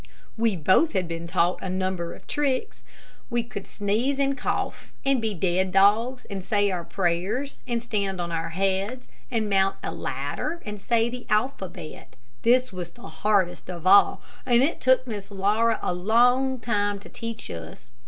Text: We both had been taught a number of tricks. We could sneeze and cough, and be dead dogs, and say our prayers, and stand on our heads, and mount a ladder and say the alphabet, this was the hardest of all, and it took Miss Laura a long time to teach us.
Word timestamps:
We 0.35 0.55
both 0.55 0.93
had 0.93 1.07
been 1.07 1.27
taught 1.27 1.61
a 1.61 1.69
number 1.69 2.15
of 2.15 2.25
tricks. 2.25 2.81
We 3.29 3.43
could 3.43 3.67
sneeze 3.67 4.17
and 4.17 4.35
cough, 4.35 4.91
and 5.05 5.21
be 5.21 5.35
dead 5.35 5.71
dogs, 5.71 6.25
and 6.25 6.43
say 6.43 6.71
our 6.71 6.83
prayers, 6.83 7.59
and 7.67 7.83
stand 7.83 8.19
on 8.19 8.31
our 8.31 8.49
heads, 8.49 9.09
and 9.29 9.47
mount 9.47 9.75
a 9.83 9.91
ladder 9.91 10.59
and 10.65 10.81
say 10.81 11.07
the 11.07 11.27
alphabet, 11.29 12.15
this 12.41 12.73
was 12.73 12.89
the 12.89 13.09
hardest 13.09 13.69
of 13.69 13.85
all, 13.85 14.23
and 14.43 14.63
it 14.63 14.81
took 14.81 15.05
Miss 15.05 15.29
Laura 15.29 15.77
a 15.83 15.93
long 15.93 16.57
time 16.59 16.97
to 16.97 17.07
teach 17.07 17.51
us. 17.51 17.91